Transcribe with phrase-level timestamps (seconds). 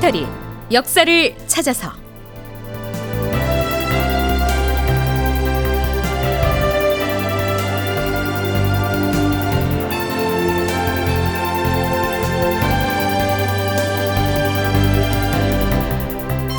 [0.00, 0.26] 다큐멘터리
[0.72, 1.92] 역사를 찾아서.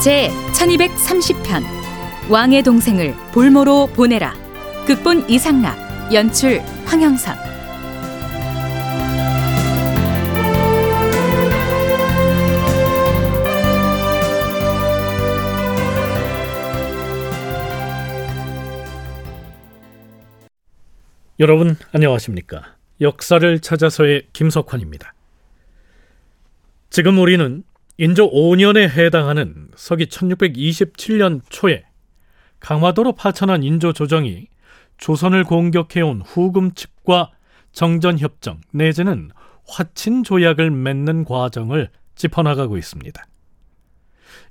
[0.04, 1.64] 제 1230편
[2.30, 4.34] 왕의 동생을 볼모로 보내라.
[4.86, 7.41] 극본 이상락 연출 황영선
[21.42, 22.76] 여러분 안녕하십니까?
[23.02, 25.16] 역사를 찾아서의 김석환입니다.
[26.92, 27.64] 지금 우리는
[27.98, 31.84] 인조 5년에 해당하는 서기 1627년 초에
[32.60, 34.50] 강화도로 파천한 인조 조정이
[35.00, 37.32] 조선을 공격해온 후금 측과
[37.72, 39.32] 정전협정 내지는
[39.68, 43.26] 화친 조약을 맺는 과정을 짚어나가고 있습니다.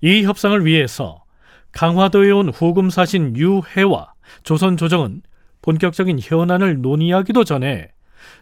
[0.00, 1.22] 이 협상을 위해서
[1.70, 5.22] 강화도에 온 후금 사신 유해와 조선 조정은
[5.62, 7.90] 본격적인 현안을 논의하기도 전에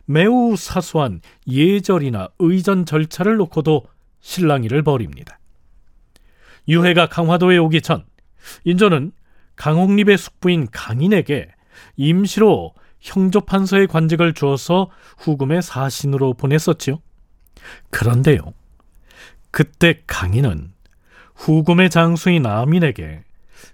[0.04, 3.86] 매우 사소한 예절이나 의전 절차를 놓고도
[4.20, 5.38] 실랑이를 벌입니다.
[6.68, 8.04] 유해가 강화도에 오기 전
[8.64, 9.12] 인조는
[9.56, 11.48] 강옥립의 숙부인 강인에게
[11.96, 17.00] 임시로 형조판서의 관직을 주어서 후금의 사신으로 보냈었지요.
[17.90, 18.40] 그런데요.
[19.50, 20.72] 그때 강인은
[21.34, 23.22] 후금의 장수인 아민에게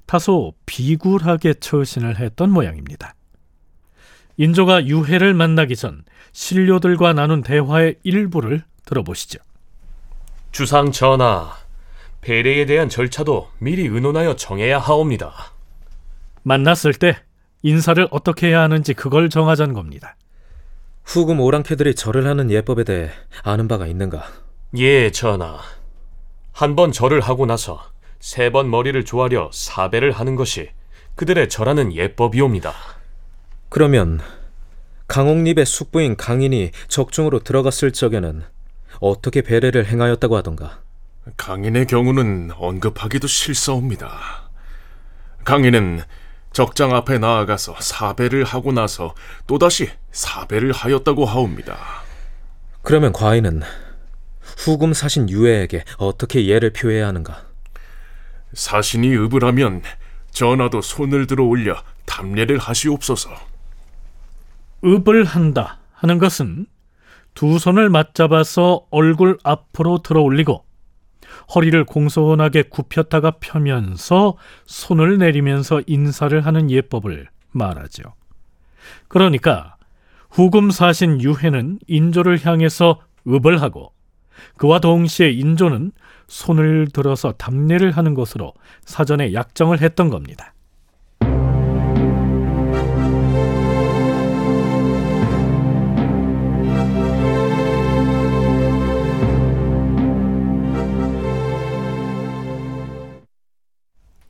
[0.06, 3.15] 다소 비굴하게 처신을 했던 모양입니다.
[4.36, 9.38] 인조가 유해를 만나기 전 신료들과 나눈 대화의 일부를 들어보시죠.
[10.52, 11.52] 주상 전하,
[12.20, 15.52] 배례에 대한 절차도 미리 의논하여 정해야 하옵니다.
[16.42, 17.16] 만났을 때
[17.62, 20.16] 인사를 어떻게 해야 하는지 그걸 정하자는 겁니다.
[21.04, 23.10] 후금 오랑캐들이 절을 하는 예법에 대해
[23.42, 24.25] 아는 바가 있는가?
[24.76, 25.59] 예, 전하.
[26.53, 27.82] 한 번 절을 하고 나서
[28.20, 30.70] 세 번 머리를 조아려 사배를 하는 것이
[31.16, 32.72] 그들의 절하는 예법이옵니다.
[33.74, 34.20] 그러면
[35.08, 38.44] 강옥립의 숙부인 강인이 적중으로 들어갔을 적에는
[39.00, 40.78] 어떻게 배례를 행하였다고 하던가?
[41.36, 44.48] 강인의 경우는 언급하기도 실사옵니다.
[45.42, 46.02] 강인은
[46.52, 49.16] 적장 앞에 나아가서 사배를 하고 나서
[49.48, 51.76] 또다시 사배를 하였다고 하옵니다.
[52.82, 53.62] 그러면 과인은
[54.58, 57.42] 후금 사신 유해에게 어떻게 예를 표해야 하는가?
[58.52, 59.82] 사신이 읍을 하면
[60.30, 63.53] 전하도 손을 들어 올려 담례를 하시옵소서.
[64.84, 66.67] 읍을 한다 하는 것은
[67.34, 70.65] 두 손을 맞잡아서 얼굴 앞으로 들어 올리고
[71.55, 74.37] 허리를 공손하게 굽혔다가 펴면서
[74.67, 78.03] 손을 내리면서 인사를 하는 예법을 말하죠.
[79.09, 79.77] 그러니까
[80.31, 83.93] 후금 사신 유해는 인조를 향해서 읍을 하고
[84.56, 85.93] 그와 동시에 인조는
[86.27, 88.53] 손을 들어서 담례를 하는 것으로
[88.84, 90.53] 사전에 약정을 했던 겁니다.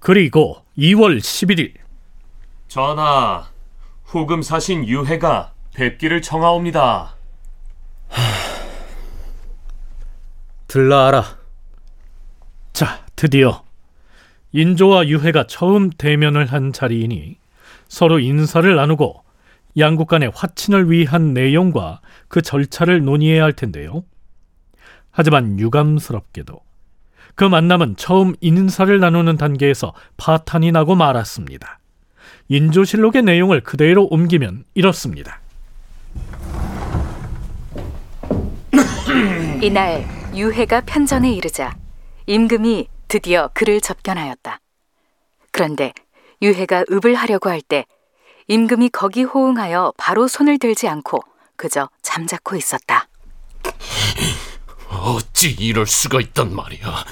[0.05, 1.73] 그리고 2월 11일
[2.69, 3.49] 전하,
[4.03, 7.17] 후금 사신 유해가 뵙기를 청하옵니다.
[10.69, 11.39] 들라하라.
[12.75, 13.65] 자, 드디어
[14.53, 17.39] 인조와 유해가 처음 대면을 한 자리이니
[17.89, 19.25] 서로 인사를 나누고
[19.79, 24.05] 양국 간의 화친을 위한 내용과 그 절차를 논의해야 할 텐데요.
[25.11, 26.61] 하지만 유감스럽게도
[27.35, 31.79] 그 만남은 처음 인사를 나누는 단계에서 파탄이 나고 말았습니다.
[32.49, 35.41] 인조실록의 내용을 그대로 옮기면 이렇습니다.
[39.63, 41.75] 이날 유해가 편전에 이르자
[42.27, 44.61] 임금이 드디어 그를 접견하였다.
[45.53, 45.93] 그런데
[46.43, 47.87] 유해가 읍을 하려고 할 때
[48.49, 51.21] 임금이 거기 호응하여 바로 손을 들지 않고
[51.57, 53.09] 그저 잠자코 있었다.
[55.03, 57.05] 어찌 이럴 수가 있단 말이야.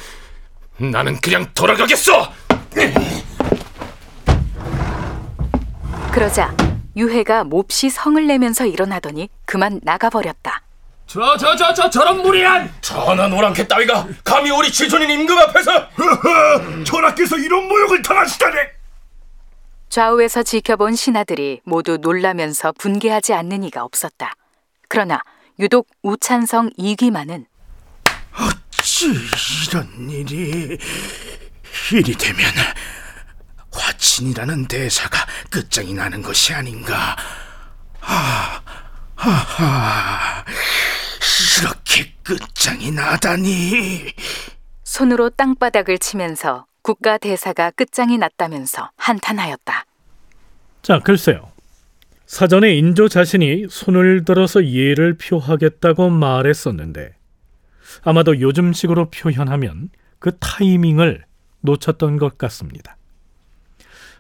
[0.79, 2.33] 나는 그냥 돌아가겠어.
[6.13, 6.55] 그러자
[6.97, 10.63] 유해가 몹시 성을 내면서 일어나더니 그만 나가버렸다.
[11.07, 15.89] 저 저 저 저 저런 무리한 전하 노랑캐 따위가 감히 우리 지존인 임금 앞에서
[16.85, 18.57] 전하께서 이런 모욕을 당하시다니
[19.91, 24.33] 좌우에서 지켜본 신하들이 모두 놀라면서 분개하지 않는 이가 없었다.
[24.89, 25.21] 그러나
[25.59, 27.45] 유독 우찬성 이귀만은
[29.03, 29.09] 어찌
[29.69, 30.79] 이런 일이
[31.93, 32.45] 일이 되면
[33.73, 37.17] 화친이라는 대사가 끝장이 나는 것이 아닌가
[37.99, 38.63] 하,
[39.17, 40.45] 하하
[41.61, 44.13] 이렇게 끝장이 나다니
[44.85, 49.85] 손으로 땅바닥을 치면서 국가 대사가 끝장이 났다면서 한탄하였다.
[50.83, 51.51] 자, 글쎄요.
[52.27, 57.15] 사전에 인조 자신이 손을 들어서 예를 표하겠다고 말했었는데
[58.03, 61.25] 아마도 요즘식으로 표현하면 그 타이밍을
[61.61, 62.97] 놓쳤던 것 같습니다.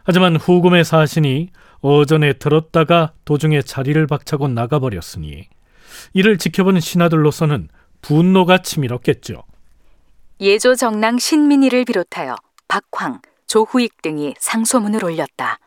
[0.04, 5.48] 하지만 후금의 사신이 어전에 들었다가 도중에 자리를 박차고 나가버렸으니
[6.12, 7.68] 이를 지켜본 신하들로서는
[8.00, 9.42] 분노가 치밀었겠죠.
[10.40, 12.34] 예조 정랑 신민이를 비롯하여
[12.66, 15.58] 박황, 조후익 등이 상소문을 올렸다.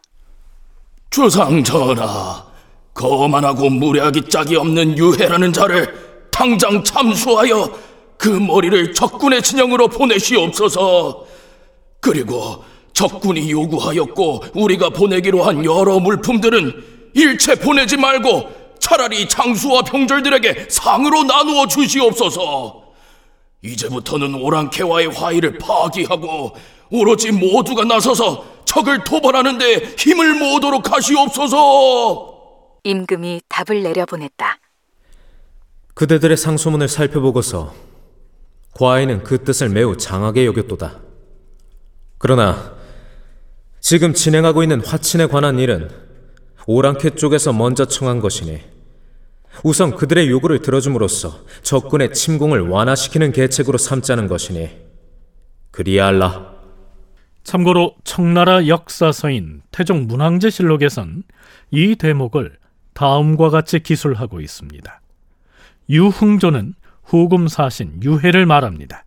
[1.10, 2.46] 주상 전하,
[2.94, 11.26] 거만하고 무례하기 짝이 없는 유해라는 자를 당장 참수하여 그 머리를 적군의 진영으로 보내시옵소서.
[12.00, 12.64] 그리고
[12.94, 21.68] 적군이 요구하였고 우리가 보내기로 한 여러 물품들은 일체 보내지 말고 차라리 장수와 병졸들에게 상으로 나누어
[21.68, 22.84] 주시옵소서.
[23.64, 26.56] 이제부터는 오랑캐와의 화의를 파기하고
[26.92, 32.36] 오로지 모두가 나서서 적을 토벌하는 데 힘을 모으도록 하시옵소서.
[32.84, 34.60] 임금이 답을 내려보냈다.
[35.96, 37.74] 그대들의 상소문을 살펴보고서
[38.76, 41.00] 과인은 그 뜻을 매우 장하게 여겼도다.
[42.18, 42.76] 그러나
[43.80, 45.90] 지금 진행하고 있는 화친에 관한 일은
[46.68, 48.60] 오랑캐 쪽에서 먼저 청한 것이니
[49.64, 54.70] 우선 그들의 요구를 들어줌으로써 적군의 침공을 완화시키는 계책으로 삼자는 것이니
[55.72, 56.54] 그리야 할라.
[57.44, 61.24] 참고로 청나라 역사서인 태종 문왕제실록에선
[61.72, 62.58] 이 대목을
[62.94, 65.02] 다음과 같이 기술하고 있습니다.
[65.90, 66.74] 유흥조는
[67.06, 69.06] 후금 사신 유해를 말합니다.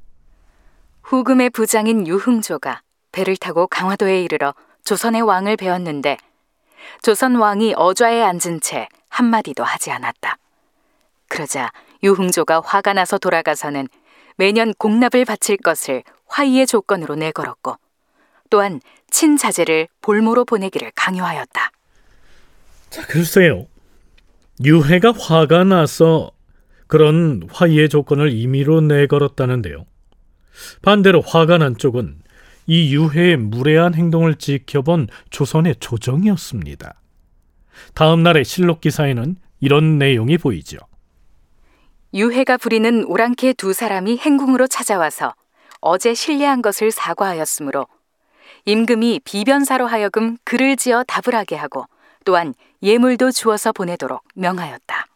[1.02, 4.54] 후금의 부장인 유흥조가 배를 타고 강화도에 이르러
[4.84, 6.16] 조선의 왕을 배웠는데
[7.02, 10.38] 조선 왕이 어좌에 앉은 채 한마디도 하지 않았다.
[11.28, 11.70] 그러자
[12.02, 13.88] 유흥조가 화가 나서 돌아가서는
[14.36, 17.76] 매년 공납을 바칠 것을 화의의 조건으로 내걸었고
[18.50, 18.80] 또한
[19.10, 21.70] 친자제를 볼모로 보내기를 강요하였다.
[22.90, 23.66] 자, 글쎄요.
[24.64, 26.30] 유해가 화가 나서
[26.88, 29.84] 그런 화의의 조건을 임의로 내걸었다는데요.
[30.82, 32.18] 반대로 화가 난 쪽은
[32.66, 37.00] 이 유해의 무례한 행동을 지켜본 조선의 조정이었습니다.
[37.94, 40.78] 다음 날의 실록 기사에는 이런 내용이 보이죠.
[42.14, 45.34] 유해가 부리는 오랑캐 두 사람이 행궁으로 찾아와서
[45.80, 47.86] 어제 실례한 것을 사과하였으므로
[48.64, 51.84] 임금이 비변사로 하여금 글을 지어 답을 하게 하고
[52.24, 55.06] 또한 예물도 주어서 보내도록 명하였다.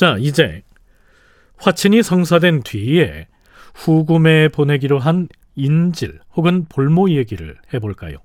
[0.00, 0.62] 자, 이제
[1.58, 3.26] 화친이 성사된 뒤에
[3.74, 8.16] 후금에 보내기로 한 인질 혹은 볼모 얘기를 해볼까요?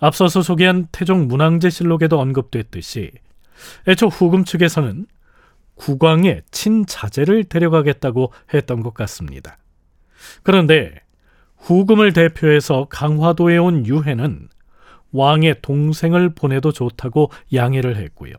[0.00, 3.10] 앞서서 소개한 태종 문왕제실록에도 언급됐듯이
[3.88, 5.06] 애초 후금 측에서는
[5.76, 9.56] 국왕의 친자제를 데려가겠다고 했던 것 같습니다.
[10.42, 10.92] 그런데
[11.56, 14.50] 후금을 대표해서 강화도에 온 유해는
[15.10, 18.34] 왕의 동생을 보내도 좋다고 양해를 했고요.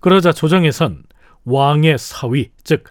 [0.00, 1.04] 그러자 조정에선
[1.48, 2.84] 왕의 사위, 즉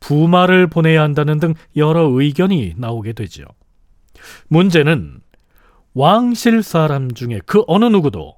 [0.00, 3.44] 부마를 보내야 한다는 등 여러 의견이 나오게 되죠.
[4.48, 5.20] 문제는
[5.94, 8.36] 왕실 사람 중에 그 어느 누구도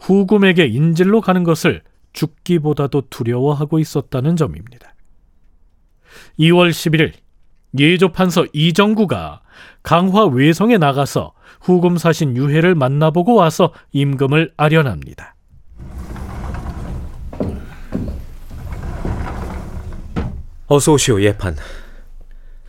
[0.00, 4.94] 후금에게 인질로 가는 것을 죽기보다도 두려워하고 있었다는 점입니다.
[6.38, 7.12] 2월 11일
[7.78, 9.42] 예조 판서 이정구가
[9.82, 15.34] 강화 외성에 나가서 후금 사신 유해를 만나보고 와서 임금을 아련합니다.
[20.72, 21.56] 어서 오시오 예판.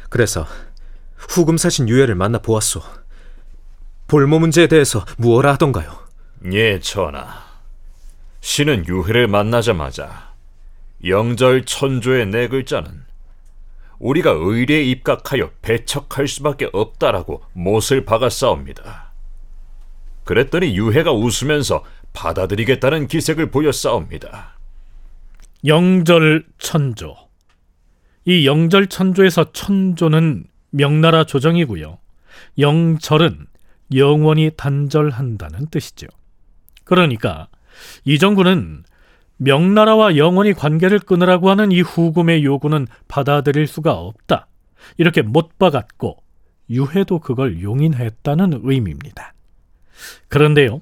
[0.10, 0.48] 그래서
[1.17, 2.81] 후금 사신 유해를 만나 보았소.
[4.08, 6.00] 볼모 문제에 대해서 무엇라 하던가요?
[6.51, 7.43] 예, 전하.
[8.39, 10.34] 신은 유해를 만나자마자
[11.05, 13.05] 영절 천조의 네 글자는
[14.00, 19.12] 우리가 의리에 입각하여 배척할 수밖에 없다라고 못을 박았사옵니다.
[20.24, 24.58] 그랬더니 유해가 웃으면서 받아들이겠다는 기색을 보였사옵니다.
[25.67, 27.21] 영절 천조.
[28.25, 31.98] 이 영절 천조에서 천조는 명나라 조정이고요.
[32.60, 33.48] 영절은
[33.96, 36.08] 영원히 단절한다는 뜻이죠.
[36.84, 37.48] 그러니까
[38.06, 38.84] 이정구는
[39.38, 44.48] 명나라와 영원히 관계를 끊으라고 하는 이 후금의 요구는 받아들일 수가 없다.
[44.98, 46.18] 이렇게 못 박았고
[46.70, 49.34] 유해도 그걸 용인했다는 의미입니다.
[50.28, 50.82] 그런데요.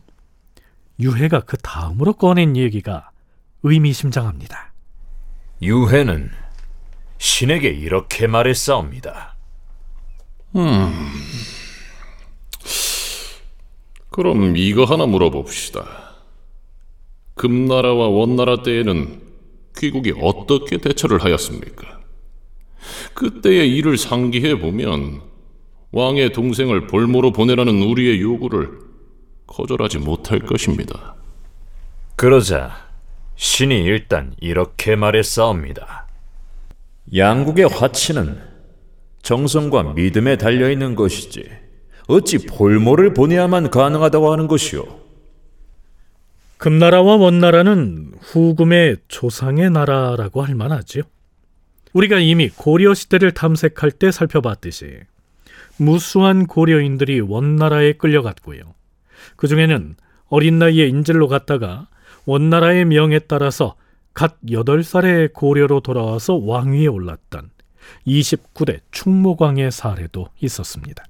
[1.00, 3.10] 유해가 그 다음으로 꺼낸 얘기가
[3.63, 4.74] 의미심장합니다.
[5.62, 6.29] 유해는
[7.19, 9.35] 신에게 이렇게 말했사옵니다.
[14.09, 15.85] 그럼 이거 하나 물어봅시다.
[17.35, 19.21] 금나라와 원나라 때에는
[19.77, 21.99] 귀국이 어떻게 대처를 하였습니까?
[23.13, 25.21] 그때의 일을 상기해 보면
[25.91, 28.79] 왕의 동생을 볼모로 보내라는 우리의 요구를
[29.47, 31.15] 거절하지 못할 것입니다.
[32.15, 32.89] 그러자
[33.35, 36.09] 신이 일단 이렇게 말했사옵니다.
[37.16, 38.39] 양국의 화치는
[39.22, 41.50] 정성과 믿음에 달려 있는 것이지
[42.08, 45.00] 어찌 볼모를 보내야만 가능하다고 하는 것이오.
[46.58, 51.04] 금나라와 원나라는 후금의 조상의 나라라고 할 만하지요.
[51.94, 55.00] 우리가 이미 고려 시대를 탐색할 때 살펴봤듯이
[55.78, 58.62] 무수한 고려인들이 원나라에 끌려갔고요.
[59.36, 59.96] 그 중에는
[60.28, 61.88] 어린 나이에 인질로 갔다가
[62.25, 63.75] 원나라의 명에 따라서
[64.13, 67.50] 갓 8살에 고려로 돌아와서 왕위에 올랐던
[68.06, 71.04] 29대 충무광의 사례도 있었습니다.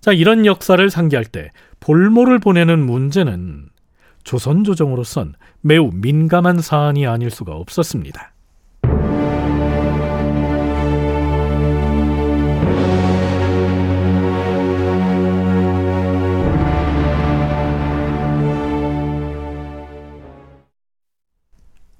[0.00, 1.50] 자, 이런 역사를 상기할 때
[1.80, 3.68] 볼모를 보내는 문제는
[4.22, 8.32] 조선 조정으로선 매우 민감한 사안이 아닐 수가 없었습니다.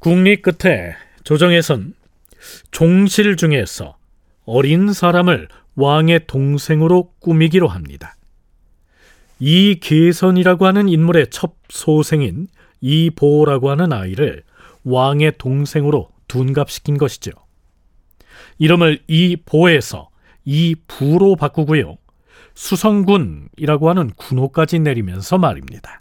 [0.07, 0.95] 국리 끝에
[1.25, 1.93] 조정에선
[2.71, 3.97] 종실 중에서
[4.45, 8.15] 어린 사람을 왕의 동생으로 꾸미기로 합니다.
[9.41, 12.47] 이 계선이라고 하는 인물의 첫 소생인
[12.81, 14.45] 이보라고 하는 아이를
[14.85, 17.33] 왕의 동생으로 둔갑시킨 것이죠.
[18.59, 20.11] 이름을 이보에서
[20.45, 21.99] 이부로 바꾸고요.
[22.55, 25.99] 수성군이라고 하는 군호까지 내리면서 말입니다.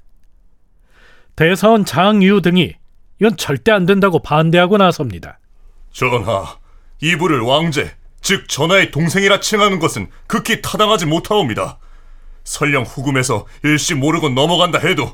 [1.35, 2.75] 대사원 장유 등이
[3.19, 5.39] 이건 절대 안 된다고 반대하고 나섭니다.
[5.91, 6.57] 전하,
[7.01, 11.77] 이부를 왕제, 즉 전하의 동생이라 칭하는 것은 극히 타당하지 못하옵니다.
[12.43, 15.11] 설령 후금에서 일시 모르고 넘어간다 해도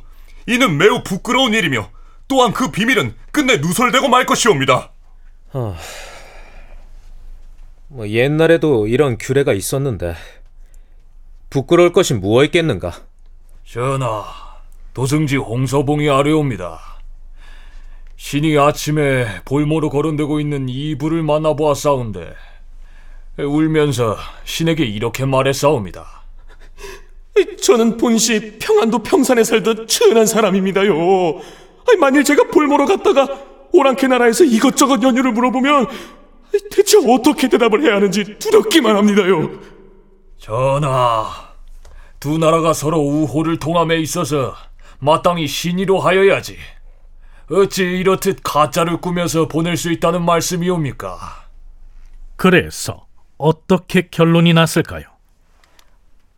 [0.48, 1.90] 이는 매우 부끄러운 일이며
[2.28, 4.92] 또한 그 비밀은 끝내 누설되고 말 것이옵니다.
[5.54, 5.76] 어...
[7.88, 10.16] 뭐 옛날에도 이런 규례가 있었는데
[11.50, 12.94] 부끄러울 것이 무엇 있겠는가?
[13.66, 14.24] 전하,
[14.94, 16.91] 도승지 홍서봉이 아뢰옵니다.
[18.24, 22.34] 신이 아침에 볼모로 거론되고 있는 이불을 만나보았사온데
[23.40, 26.06] 울면서 신에게 이렇게 말했사옵니다.
[27.64, 30.94] 저는 본시 평안도 평산에 살던 천한 사람입니다요.
[32.00, 33.28] 만일 제가 볼모로 갔다가
[33.74, 35.88] 오랑캐 나라에서 이것저것 연유를 물어보면
[36.70, 39.50] 대체 어떻게 대답을 해야 하는지 두렵기만 합니다요.
[40.38, 41.26] 전하,
[42.20, 44.56] 두 나라가 서로 우호를 통함에 있어서
[45.00, 46.58] 마땅히 신의로 하여야지.
[47.54, 51.20] 어찌 이렇듯 가짜를 꾸며서 보낼 수 있다는 말씀이옵니까?
[52.38, 55.04] 그래서 어떻게 결론이 났을까요?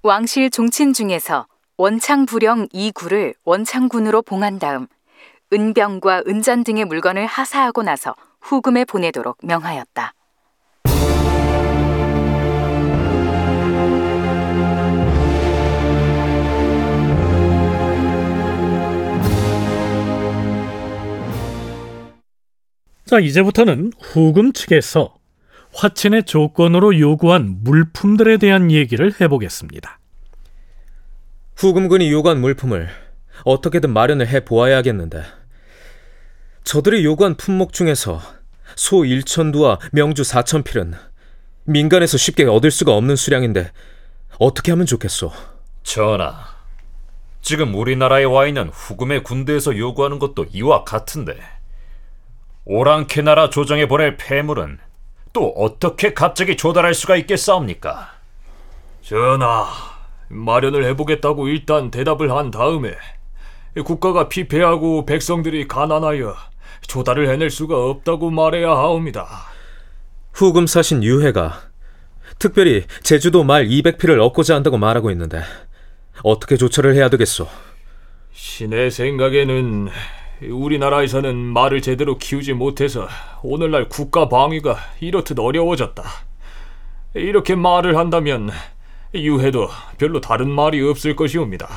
[0.01, 1.45] 왕실 종친 중에서
[1.77, 4.87] 원창부령 이구를 원창군으로 봉한 다음
[5.53, 10.13] 은병과 은잔 등의 물건을 하사하고 나서 후금에 보내도록 명하였다.
[23.13, 25.13] 자, 이제부터는 후금 측에서
[25.71, 29.99] 화친의 조건으로 요구한 물품들에 대한 얘기를 해보겠습니다.
[31.55, 32.89] 후금군이 요구한 물품을
[33.45, 35.21] 어떻게든 마련을 해 보아야겠는데
[36.63, 38.19] 저들이 요구한 품목 중에서
[38.75, 40.95] 소 1천두와 명주 4천 필은
[41.65, 43.71] 민간에서 쉽게 얻을 수가 없는 수량인데
[44.39, 45.31] 어떻게 하면 좋겠소?
[45.83, 46.47] 전하,
[47.43, 51.37] 지금 우리나라에 와 있는 후금의 군대에서 요구하는 것도 이와 같은데
[52.65, 54.79] 오랑캐 나라 조정에 보낼 폐물은
[55.33, 58.11] 또 어떻게 갑자기 조달할 수가 있겠사옵니까?
[59.01, 59.65] 전하,
[60.29, 62.95] 마련을 해보겠다고 일단 대답을 한 다음에
[63.83, 66.35] 국가가 피폐하고 백성들이 가난하여
[66.87, 69.27] 조달을 해낼 수가 없다고 말해야 하옵니다.
[70.31, 71.59] 후금 사신 유해가
[72.39, 75.41] 특별히 제주도 말 200피를 얻고자 한다고 말하고 있는데
[76.23, 77.47] 어떻게 조처를 해야 되겠소?
[78.31, 79.89] 신의 생각에는
[80.49, 83.07] 우리나라에서는 말을 제대로 키우지 못해서
[83.41, 86.03] 오늘날 국가 방위가 이렇듯 어려워졌다.
[87.15, 88.49] 이렇게 말을 한다면
[89.13, 91.67] 유해도 별로 다른 말이 없을 것이옵니다.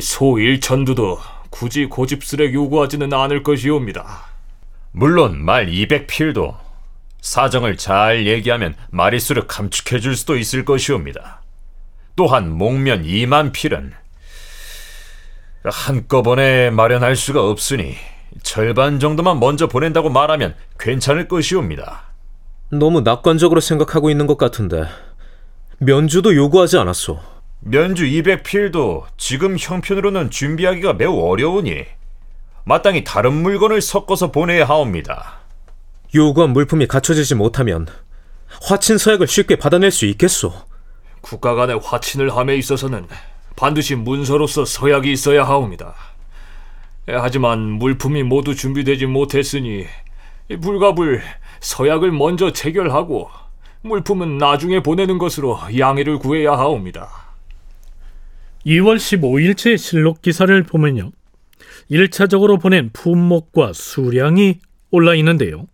[0.00, 1.18] 소 일천두도
[1.50, 4.26] 굳이 고집스레 요구하지는 않을 것이옵니다.
[4.92, 6.56] 물론 말 200필도
[7.20, 11.42] 사정을 잘 얘기하면 마리수를 감축해 줄 수도 있을 것이옵니다.
[12.16, 13.92] 또한 목면 2만 필은
[15.64, 17.94] 한꺼번에 마련할 수가 없으니
[18.42, 22.04] 절반 정도만 먼저 보낸다고 말하면 괜찮을 것이옵니다.
[22.70, 24.84] 너무 낙관적으로 생각하고 있는 것 같은데
[25.78, 27.20] 면주도 요구하지 않았소.
[27.60, 31.84] 면주 200필도 지금 형편으로는 준비하기가 매우 어려우니
[32.64, 35.40] 마땅히 다른 물건을 섞어서 보내야 하옵니다.
[36.14, 37.86] 요구한 물품이 갖춰지지 못하면
[38.62, 40.52] 화친 서약을 쉽게 받아낼 수 있겠소.
[41.20, 43.06] 국가 간의 화친을 함에 있어서는
[43.60, 45.94] 반드시 문서로서 서약이 있어야 하옵니다.
[47.08, 49.84] 예, 하지만 물품이 모두 준비되지 못했으니
[50.62, 51.20] 불가불
[51.60, 53.28] 서약을 먼저 체결하고
[53.82, 57.10] 물품은 나중에 보내는 것으로 양해를 구해야 하옵니다.
[58.64, 61.10] 2월 15일째 실록 기사를 보면요.
[61.90, 64.58] 1차적으로 보낸 품목과 수량이
[64.90, 65.66] 올라 있는데요.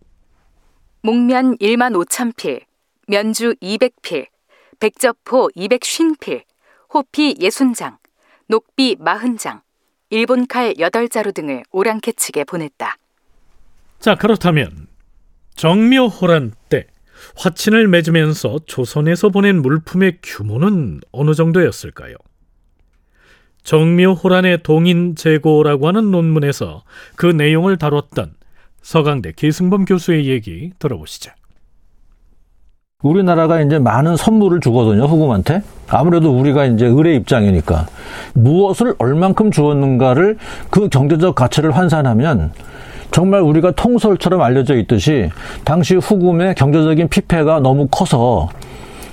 [1.02, 2.62] 목면 1만 5천 필,
[3.06, 4.26] 면주 200필,
[4.80, 6.42] 백저포 250필,
[6.92, 7.96] 호피 60장,
[8.48, 9.60] 녹비 40장,
[10.10, 12.96] 일본 칼 8자루 등을 오랑캐 측에 보냈다.
[13.98, 14.86] 자, 그렇다면
[15.56, 16.86] 정묘호란 때
[17.36, 22.14] 화친을 맺으면서 조선에서 보낸 물품의 규모는 어느 정도였을까요?
[23.62, 26.84] 정묘호란의 동인 재고라고 하는 논문에서
[27.16, 28.34] 그 내용을 다뤘던
[28.82, 31.32] 서강대 계승범 교수의 얘기 들어보시죠.
[33.06, 35.62] 우리나라가 이제 많은 선물을 주거든요, 후금한테.
[35.88, 37.86] 아무래도 우리가 이제 의뢰 입장이니까.
[38.34, 40.36] 무엇을 얼만큼 주었는가를
[40.70, 42.52] 그 경제적 가치를 환산하면
[43.12, 45.30] 정말 우리가 통솔처럼 알려져 있듯이
[45.64, 48.48] 당시 후금의 경제적인 피폐가 너무 커서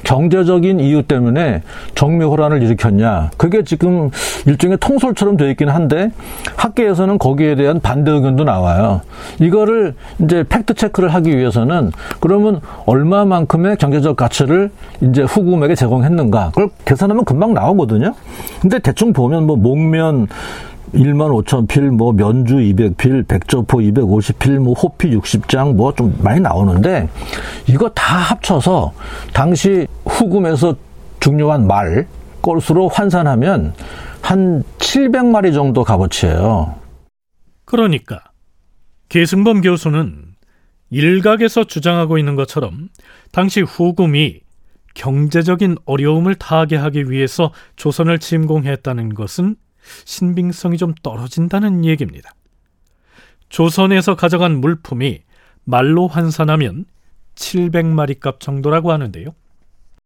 [0.04, 1.62] 경제적인 이유 때문에
[1.96, 3.32] 정묘호란을 일으켰냐.
[3.38, 4.10] 그게 지금
[4.46, 6.12] 일종의 통솔처럼 되어 있긴 한데
[6.56, 9.02] 학계에서는 거기에 대한 반대 의견도 나와요.
[9.40, 16.50] 이거를 이제 팩트 체크를 하기 위해서는 그러면 얼마만큼의 경제적 가치를 이제 후금에게 제공했는가.
[16.50, 18.14] 그걸 계산하면 금방 나오거든요.
[18.62, 20.28] 근데 대충 보면 뭐 목면
[20.94, 27.10] 1만 5천 필, 뭐 면주 200필, 백조포 250필, 뭐 호피 60장, 뭐 좀 많이 나오는데
[27.68, 28.94] 이거 다 합쳐서
[29.34, 30.76] 당시 후금에서
[31.20, 32.08] 중요한 말
[32.42, 33.74] 꼴수로 환산하면
[34.22, 36.76] 한 700마리 정도 값어치예요.
[37.66, 38.22] 그러니까
[39.10, 40.34] 계승범 교수는
[40.90, 42.90] 일각에서 주장하고 있는 것처럼
[43.32, 44.42] 당시 후금이
[44.94, 49.56] 경제적인 어려움을 타개하기 위해서 조선을 침공했다는 것은
[50.06, 52.32] 신빙성이 좀 떨어진다는 얘기입니다.
[53.50, 55.22] 조선에서 가져간 물품이
[55.66, 56.86] 말로 환산하면
[57.36, 59.30] 700마리 값 정도라고 하는데요.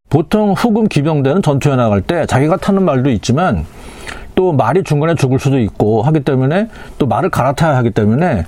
[0.09, 3.65] 보통 후금 기병대는 전투에 나갈 때 자기가 타는 말도 있지만
[4.35, 8.45] 또 말이 중간에 죽을 수도 있고 하기 때문에 또 말을 갈아타야 하기 때문에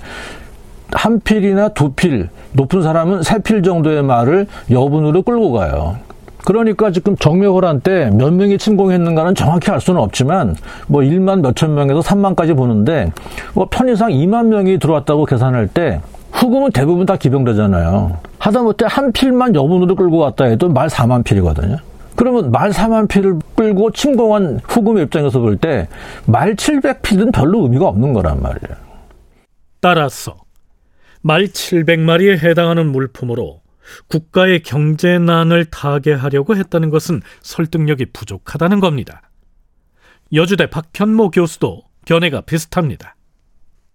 [0.92, 5.98] 한 필이나 두 필, 높은 사람은 세 필 정도의 말을 여분으로 끌고 가요.
[6.44, 12.00] 그러니까 지금 정묘호란 때 몇 명이 침공했는가는 정확히 알 수는 없지만 뭐 1만 몇천 명에서
[12.00, 13.12] 3만까지 보는데
[13.54, 16.00] 뭐 편의상 2만 명이 들어왔다고 계산할 때
[16.32, 18.16] 후금은 대부분 다 기병대잖아요.
[18.38, 21.76] 하다못해 한 필만 여분으로 끌고 왔다 해도 말 4만 필이거든요.
[22.16, 25.88] 그러면 말 4만 필을 끌고 침공한 후금의 입장에서 볼 때
[26.26, 28.76] 말 700필은 별로 의미가 없는 거란 말이에요.
[29.80, 30.36] 따라서
[31.22, 33.60] 말 700마리에 해당하는 물품으로
[34.08, 39.22] 국가의 경제난을 타개하려고 했다는 것은 설득력이 부족하다는 겁니다.
[40.32, 43.16] 여주대 박현모 교수도 견해가 비슷합니다.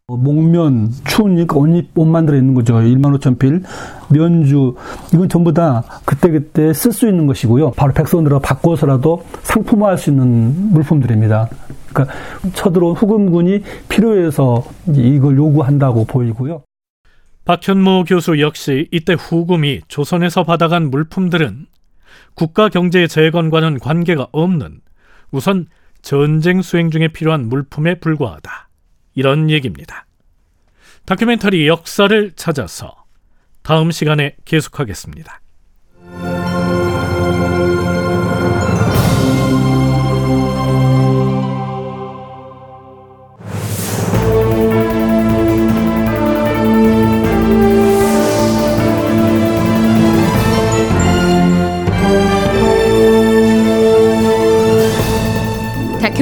[0.08, 2.76] 목면, 추우니까 옷, 옷 만 들어 있는 거죠.
[2.76, 3.64] 1만 5천 필.
[4.10, 4.76] 면주,
[5.12, 7.72] 이건 전부 다 그때그때 쓸 수 있는 것이고요.
[7.72, 11.50] 바로 백성들과 바꿔서라도 상품화할 수 있는 물품들입니다.
[11.92, 12.16] 그러니까
[12.54, 16.62] 쳐들어온 후금군이 필요해서 이걸 요구한다고 보이고요.
[17.46, 21.68] 박현모 교수 역시 이때 후금이 조선에서 받아간 물품들은
[22.34, 24.82] 국가 경제 재건과는 관계가 없는
[25.32, 25.68] 우선
[26.02, 28.70] 전쟁 수행 중에 필요한 물품에 불과하다.
[29.14, 30.06] 이런 얘기입니다.
[31.06, 33.06] 다큐멘터리 역사를 찾아서
[33.62, 35.40] 다음 시간에 계속하겠습니다.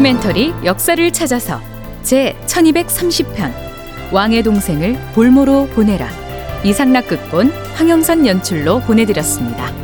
[0.04, 1.62] 다큐멘터리 역사를 찾아서
[2.02, 3.54] 제 1230편
[4.12, 6.10] 왕의 동생을 볼모로 보내라
[6.66, 9.83] 이상락 극본 황영선 연출로 보내드렸습니다.